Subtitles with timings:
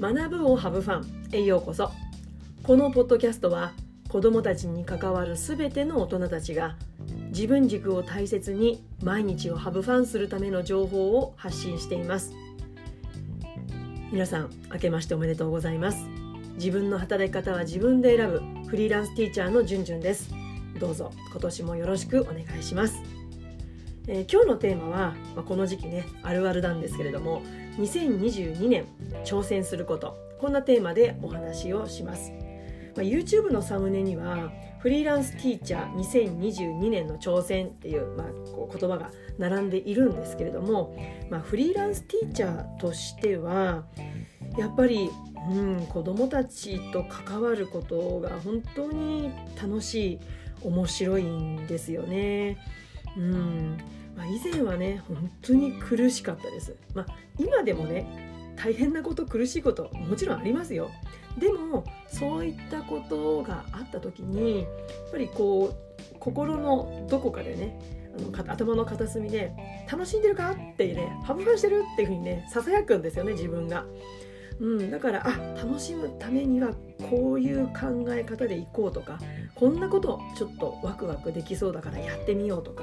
[0.00, 1.90] 学ぶをハブファンへようこそ。
[2.62, 3.72] このポッドキャストは
[4.08, 6.76] 子どもたちに関わるすべての大人たちが
[7.30, 12.32] 自分軸を大切に毎日をハブファンするための情報を発信しています。
[14.12, 15.98] 皆さん明けましておめでとうございます。
[16.54, 20.30] 自分の働き方は自分で選ぶフリーランスティーチャーのじゅんじゅんです。
[20.78, 23.02] どうぞ今年もよろしくお願いします。
[24.06, 27.42] えー、今日のテーマは、まあ、この時期ねあるあるなんですけれども
[27.78, 28.86] 2022年
[29.24, 30.28] 挑戦すること。
[30.38, 32.32] こんなテーマでお話をします、
[32.96, 40.96] まあ、YouTube のサムネにはフリーランスティーチャー2022年の挑戦っていう,、まあ、こう言葉が並んでいるんですけれども、
[41.28, 43.84] まあ、フリーランスティーチャーとしては
[44.56, 45.10] やっぱり、
[45.50, 50.20] うん、子どもたちと関わることが本当に楽しい
[50.62, 52.58] 面白いんですよね。
[53.16, 53.78] うん、
[54.28, 57.06] 以前はね本当に苦しかったです、まあ、
[57.38, 60.90] 今でもね大変なこと苦しいこともちろんありますよ
[61.38, 64.68] でもそういったことがあった時にやっ
[65.12, 67.78] ぱりこう心のどこかでね
[68.16, 69.52] あの頭の片隅で
[69.90, 73.84] 「楽しんでるか?」ってね「ハブハブしてる?」っていうふうにねささやくんですよね自分が。
[74.60, 76.74] うん、だからあ楽しむためには
[77.08, 79.20] こういう考え方でいこうとか
[79.54, 82.82] こんなことちょっとワクワクできそうだからやってみようとか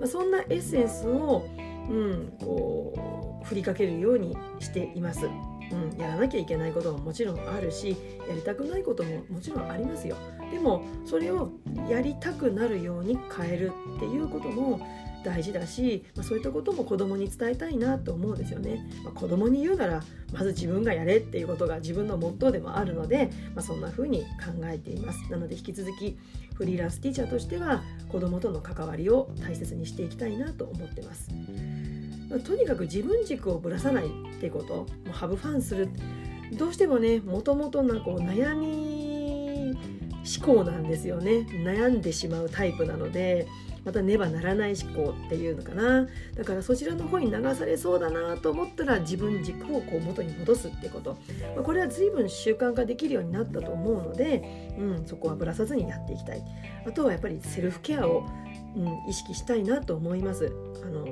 [0.00, 1.46] まあ、そんなエッセンスを、
[1.88, 5.26] うん、こう振りかけるようにしています。
[5.70, 7.96] うん、やらなきゃいけないことももちろんあるし
[8.28, 10.16] やりたくないことももちろんありますよ
[10.50, 11.50] でもそれを
[11.90, 14.80] やりたくなるように変えるっていうことも
[15.24, 20.02] 大事だし、まあ、そういったことも子供に伝えたいなと思うんですよね、まあ、子供に言うなら
[20.32, 24.26] まず自分がやれっていうことが自分のモットーでもあるので、まあ、そんな風に考
[24.64, 25.30] えています。
[25.30, 26.18] なので引き続き
[26.54, 31.30] フリーランスティーチャーとしては子供との関わりを大切にしていきたいなと思ってます、
[32.28, 35.88] まあ、とにかく自分軸をぶらさないってこともうハブファンする。
[36.56, 39.76] どうしてもねもともとなこう悩み
[40.38, 41.46] 思考なんですよね。
[41.64, 43.46] 悩んでしまうタイプなので
[43.84, 46.06] またねばならない思考っていうのかな。
[46.34, 51.18] だからそちらの方に流されそうだなと思ったら自分軸をこう元に戻すってこと、
[51.54, 56.42] まあ、これは随分習慣化できるようになったと思うので、うん、そこはぶらさずにやっていきたい。
[56.86, 58.26] あとはやっぱりセルフケアを、
[58.76, 60.52] うん、意識したいなと思います。
[60.84, 61.06] あの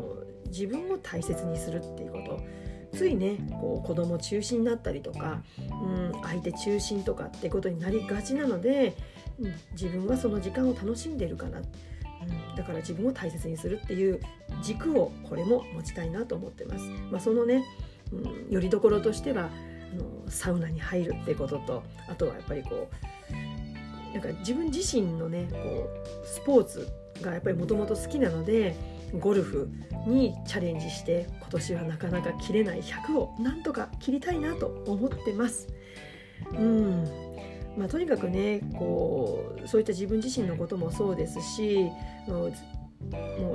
[0.47, 2.66] 自分を大切にするっていうこと。
[2.97, 8.97] ついねこう子供中心になったりとか、うん、相手中心とかってことになりがちなので、
[9.38, 11.60] うん、自分はその時間を楽しんでいるかな。
[12.56, 14.21] だから自分を大切にするっていう
[14.62, 16.84] 軸をこれも持ちたいなと思ってます。
[17.10, 17.62] まあ、そのね、
[18.12, 19.50] うん、よりどころとしては
[19.93, 26.88] あのサウナに入るってこととあとはやっぱりこうなんか自分自身のねこうスポーツ
[27.21, 28.75] がやっぱりもともと好きなので
[29.19, 29.69] ゴルフ
[30.06, 35.69] にチャレンジして今年はなかなか切れない100をなんとか切りたいなと思ってます。
[36.53, 37.25] うん
[37.76, 41.91] まあ、とにかくねこうそういった自分自身のこともそうですし
[42.31, 42.53] もう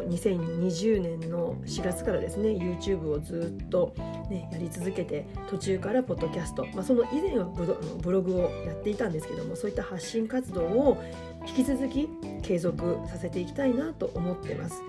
[0.08, 3.94] 2020年の4月からですね YouTube をずっと、
[4.30, 11.04] ね、やり続けて途中からポッドキャスト、まあ、その以前はブログをやっていたんですけどもそういった発信活動を
[11.48, 12.08] 引き続き
[12.44, 14.82] 継続させていきたいなと思ってます。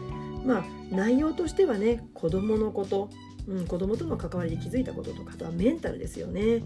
[0.44, 3.08] まあ、内容としてはね子どものこと、
[3.46, 6.62] うん、子どもとの関わりで気づいたこととかあとはメンタルですよね。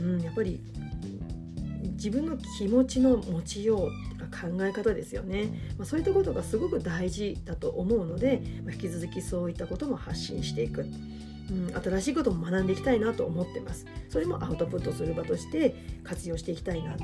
[0.00, 0.60] うん、やっぱり
[2.02, 3.90] 自分の気持ちの持ちよう
[4.30, 10.86] 考え方ですよね、まあ、そういったことがすごく大事だと思うので、まあ、引き続きそういったことも発信していく。
[11.50, 13.84] うん、新しいことも学んでいきたいなと思ってます。
[14.08, 15.74] それもアウトプットする場として
[16.04, 16.96] 活用していきたいな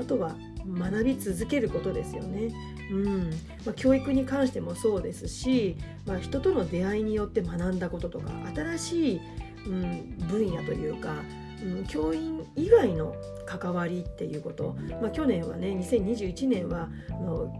[0.00, 2.54] あとは学び続けることですよね。
[2.92, 3.30] うん
[3.66, 5.76] まあ、教育に関してもそうですし、
[6.06, 9.20] まあ、人との出会いによって学んだこととか新しい、
[9.66, 11.16] うん、分野というか
[11.62, 13.14] うん、教員以外の
[13.46, 17.52] 関わりっていうこと、まあ、去年はね2021年はあの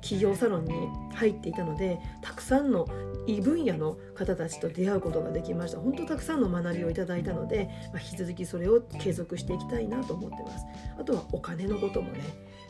[0.00, 0.72] 企業サロンに
[1.14, 2.86] 入っていたのでたくさんの
[3.26, 5.80] 異分野の方たちと出会うことができました。
[5.80, 10.64] 本当たくさんの学びをいただいたので、まあ、引き続きそれを継続していきたいなと思ってます。
[10.98, 12.20] あとはお金のこともね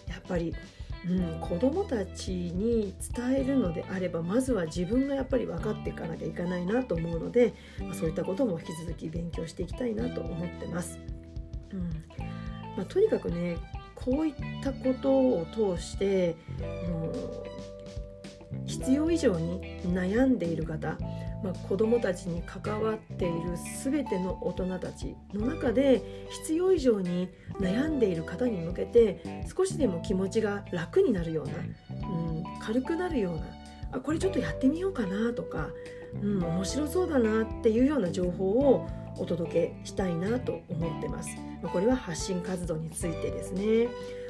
[0.09, 0.55] やっぱり
[1.09, 10.99] うん、子どもたちに伝えるのであればまずは自分がやっぱり分かっていかなきゃいけないなと思うので、まあ、そういったことも引き続き勉強していきたいなと思ってます。
[11.73, 11.91] うん
[12.77, 13.57] まあ、とにかくね
[13.95, 16.37] こういったことを通して
[16.89, 17.47] もう
[18.67, 20.99] 必要以上に悩んでいる方
[21.47, 27.29] まあ、子どもたちに関わっている全ての大人たちの中で必要以上に
[27.61, 31.53] 悩んでいる方に向けて少しでも気持ちが楽になるような、
[32.09, 33.43] うん、軽くなるような
[33.93, 35.69] あこれちょっとやってみようかなとか、
[36.21, 38.89] うん、面白そうだなっていうような情報を
[39.19, 41.31] お届けしたいなと思ってます。
[41.73, 43.89] これは発信活動についてですね。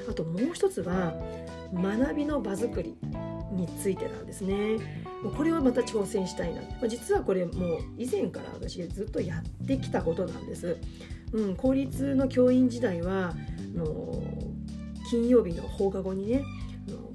[0.09, 1.13] あともう一つは
[1.73, 2.95] 学びの場作り
[3.51, 4.77] についてなんですね。
[5.35, 6.61] これはまた挑戦したいな。
[6.87, 10.77] 実はこれもう以前から私ずっとやってきたことなんです。
[11.33, 13.33] うん、公立の教員時代は
[13.75, 14.23] あの
[15.09, 16.43] 金曜日の放課後にね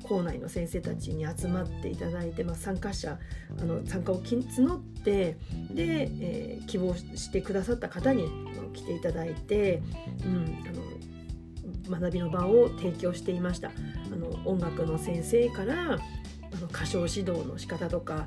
[0.02, 3.19] 校内の先生たちに集まっていただいて、まあ、参加者
[3.58, 5.38] あの参加を募って
[5.70, 8.29] で、えー、希望してくださった方に
[8.75, 9.82] 来ていただいて、
[10.25, 13.70] うん、あの学びの場を提供していました
[14.12, 18.26] あの音楽の先生からあの歌唱指導の仕方とか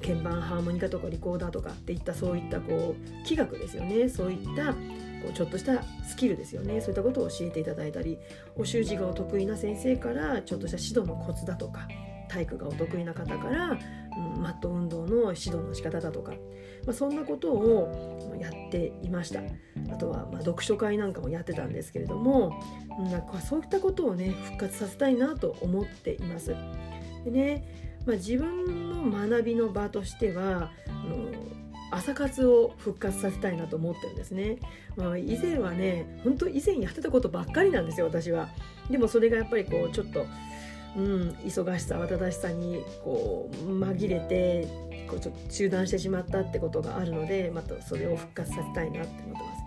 [0.00, 4.08] 鍵盤ハーモニカとかリコーダーとかっていったそういったこう器楽ですよね。
[4.08, 6.80] そういったこうちょっとしたスキルですよね。
[6.80, 8.18] そういったことを教えていただいたり
[8.56, 11.88] お習字がお得意な先生からちょっとした指導のコツだとか
[12.36, 19.40] 体育がお得意な方から、うん、マット運動の指導の仕方だとか、まあ、そんなことをやっていました。
[19.90, 22.60] あとはま読書会なんかもやってたんですけれども
[22.98, 26.54] なんかそういったことをね復活させたいなと思っています。
[27.24, 31.26] でねまあ、自分の学びの場としてはあの
[31.90, 34.58] 朝活を復活させたいなと思ってるんですね、
[34.96, 38.48] まあ、以前はね本当以前やってたことばっかりなんですよ私は。
[38.88, 40.24] でもそれがやっぱりこうちょっと
[40.96, 44.66] うん、忙しさ慌ただしさにこう紛れて
[45.06, 49.65] こうちょっと中断してしまったってことがあるのでまたそれを復活させたいなって思ってます。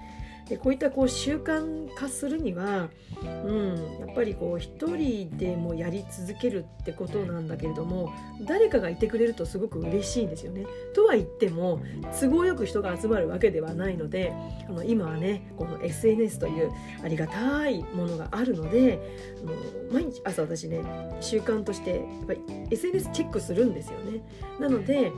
[0.49, 2.89] でこういったこう習慣化するには、
[3.23, 8.11] うん、やっぱりこう一人でもやり続けるってことなんだけれども
[8.41, 10.65] 誰かがいてくれるとすごく嬉しいんですよね。
[10.95, 11.81] とは言っても
[12.19, 14.33] 都合よく人が集まるわけではないので
[14.67, 16.71] あの今はねこの SNS という
[17.03, 18.99] ありがたいものがあるので
[19.43, 19.53] あの
[19.93, 20.81] 毎日朝私ね
[21.21, 22.41] 習慣としてやっぱり
[22.71, 24.23] SNS チェックするんですよね。
[24.59, 25.11] なので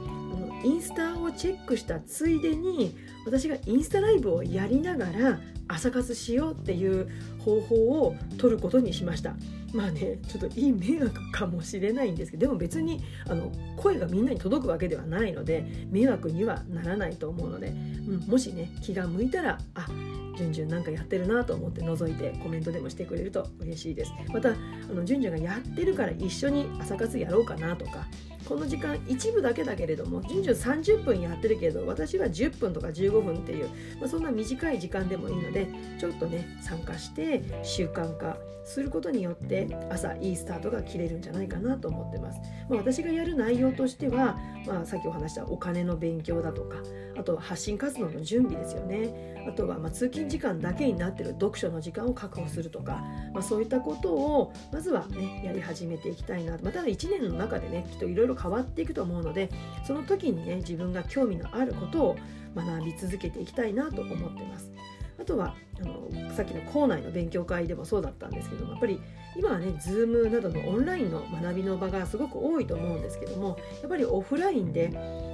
[0.64, 7.10] インスタをチェックしたついでに私がインスタライブをやりながら朝活しようっていう
[7.40, 9.36] 方法を取ることにしました。
[9.74, 19.88] まあねちょっといい迷惑かもしれないんですけどでも別にあの声がみんなに届くわけではないので迷惑にはならないと思うので、うん、もしね気が向いたらあ
[20.36, 24.12] じゅんじゅんなんかやってるなと思って覗いてコメントでもしてくれると嬉しいです。
[24.34, 24.54] またあ
[24.94, 28.08] のじゅんじゅんがやってるから一緒に朝活やろうかなとか
[28.52, 42.42] この時間一部だけだけれども順々30分やってるけど私は10分とか15分っていう、まあ、そんな短い時間でもいいのでちょっとね参加して習慣化することによって朝いいスタートが切れるんじゃないかなと思ってます。
[42.70, 44.38] まあ、私がやる内容としては、
[44.68, 46.76] まあ、さっきお話したお金の勉強だとか
[47.18, 53.04] あとは発信活動の準備ですよねあとはま通勤時間だけになってる読書の時間を確保するとか、
[53.34, 59.50] まあ、そういったことをまずはねやり始めていきたいなまた1年の中でねきっといろいろ変わっていくと思うので
[59.86, 62.18] その時にね自分が興味のあることを
[62.56, 64.72] 学び続けていきたいなと思ってます。
[65.20, 69.00] あとはあのさっきの校内の勉強会でもそうだったんですけどもやっぱり
[69.38, 74.90] 今はね Zoom などのオンラインの学びの場がすごく多いと思うんですけどもやっぱりオフラインで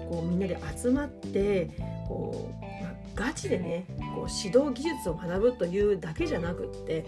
[0.10, 1.70] こうみんなで集まって
[2.08, 7.06] こう、まあ、ガチでねこう指導技術を学ぶというだけじゃなくって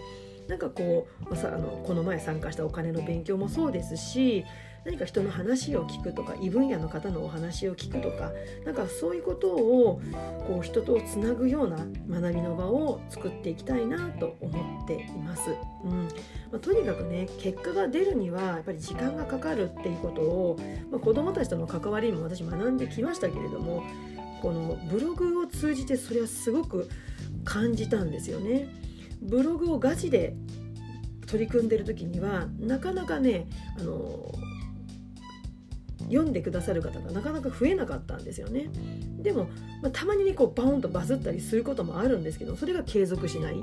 [0.48, 4.44] なんかこう、まあ、さあのこの前参加したお金の勉強もそうですし
[4.84, 8.32] 何か人の話を聞くとか異分野の方のお話を聞くとか
[8.64, 10.00] なんかそういうことを
[10.46, 11.76] こう人とつなぐような
[12.08, 15.50] 学びの場を作っていきたいなと思っています。
[15.84, 16.08] うん
[16.50, 20.58] まあ、とにかくね結果が出るにはやっぱり時間がかかるっていうことを、
[20.90, 23.84] まあ、子どもたちとの関わりも私学んできましたけれども
[24.40, 26.88] このブログを通じてそれはすごく
[27.44, 28.68] 感じたんですよね。
[29.22, 30.34] ブログをガチで
[31.26, 33.46] 取り組んでる時にはなかなかね
[33.78, 34.32] あの
[36.10, 38.68] 読んでくださる方がなかなか増えなかったんですよね。
[39.18, 39.44] でも、
[39.82, 43.62] まあ、たまにねこうバーンとバズったりすることもあるんですけどそれが継続しない。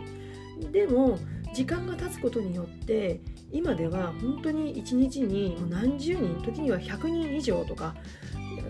[0.72, 1.20] でも
[1.54, 7.96] 時間が経つことによって今では本当に1日に何十人時には100人以上とか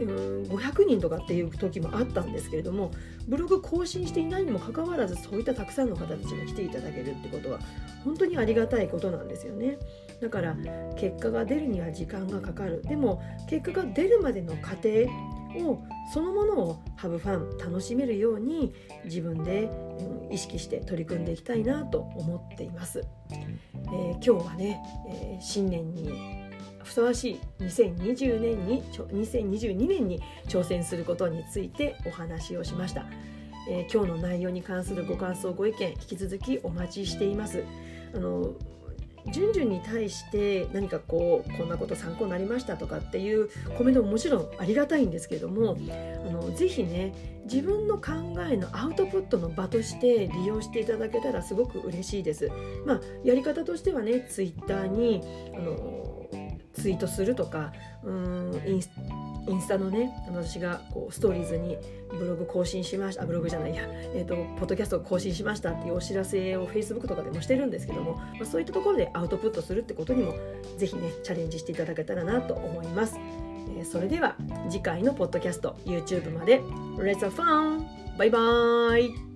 [0.05, 2.91] 500人とかっていう時もあったんですけれども
[3.27, 7.59] ブログ更新していないにもかかわらずそういったたくさんの方たちが来ていただけるってことは
[8.03, 9.77] 本当にありがたいことなんですよね。
[10.21, 10.55] だから
[10.95, 12.81] 結果が出るには時間がかかる。
[12.83, 14.89] でも結果が出るまでの過程
[15.65, 15.79] を
[16.13, 18.73] そのものをハブファン楽しめるように
[19.05, 19.69] 自分で
[20.31, 26.46] 意識して取り組んでいきたいなと思っています、えー、今日はね、えー、新年に
[26.87, 33.05] ふさわしい2020年に2022年に挑戦することについてお話をしました、
[33.69, 37.65] えー、今日の内容に関するご感想ご意見引き続きお待ちしています
[38.15, 38.53] あの
[39.29, 45.77] じゅんじゅんに対して何かこうこんなこと参考になりましたとかっていうコメントももちろんありがたいんですけれども
[46.25, 48.11] あのぜひね自分の考
[48.49, 52.49] えのアウトプットの場として利用していただけたらすごく嬉しいです。
[52.85, 55.21] まあ、やり方としてはねツイッターに
[55.53, 56.26] あの
[56.81, 58.89] ツイートするとかうんインス
[59.47, 61.77] インスタのね私がこうストーリーズに
[62.11, 70.33] ブログ更新しましたブログじゃないや、えーと、ポッドキャスト更新しましたっていうお知らせを Facebook とかでもしてるんですけども、まあ、そういったところでアウトプットするってことにも
[70.77, 73.17] ぜひねチャレンジしていただけたらなと思います、
[73.77, 74.35] えー、それでは
[74.69, 76.61] 次回のポッドキャスト YouTube まで。
[76.97, 77.85] Let's have fun!
[78.17, 79.26] バイバーイ